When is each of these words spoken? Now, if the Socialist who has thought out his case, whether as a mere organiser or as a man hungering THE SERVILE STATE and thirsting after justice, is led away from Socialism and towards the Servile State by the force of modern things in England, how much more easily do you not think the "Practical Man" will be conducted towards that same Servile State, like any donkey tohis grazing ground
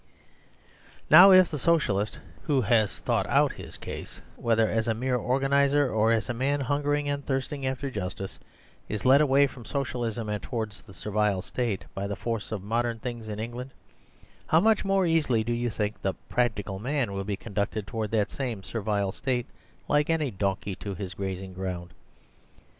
Now, 1.11 1.29
if 1.29 1.51
the 1.51 1.59
Socialist 1.59 2.17
who 2.45 2.61
has 2.61 2.97
thought 3.01 3.27
out 3.27 3.51
his 3.51 3.77
case, 3.77 4.19
whether 4.35 4.67
as 4.67 4.87
a 4.87 4.95
mere 4.95 5.15
organiser 5.15 5.91
or 5.91 6.11
as 6.11 6.27
a 6.27 6.33
man 6.33 6.61
hungering 6.61 7.05
THE 7.05 7.11
SERVILE 7.11 7.11
STATE 7.11 7.13
and 7.19 7.25
thirsting 7.27 7.65
after 7.67 7.91
justice, 7.91 8.39
is 8.89 9.05
led 9.05 9.21
away 9.21 9.45
from 9.45 9.63
Socialism 9.63 10.27
and 10.27 10.41
towards 10.41 10.81
the 10.81 10.91
Servile 10.93 11.43
State 11.43 11.85
by 11.93 12.07
the 12.07 12.15
force 12.15 12.51
of 12.51 12.63
modern 12.63 12.97
things 12.97 13.29
in 13.29 13.37
England, 13.37 13.69
how 14.47 14.59
much 14.59 14.83
more 14.83 15.05
easily 15.05 15.43
do 15.43 15.53
you 15.53 15.67
not 15.69 15.75
think 15.75 16.01
the 16.01 16.15
"Practical 16.29 16.79
Man" 16.79 17.13
will 17.13 17.23
be 17.23 17.37
conducted 17.37 17.85
towards 17.85 18.09
that 18.09 18.31
same 18.31 18.63
Servile 18.63 19.11
State, 19.11 19.45
like 19.87 20.09
any 20.09 20.31
donkey 20.31 20.75
tohis 20.75 21.15
grazing 21.15 21.53
ground 21.53 21.91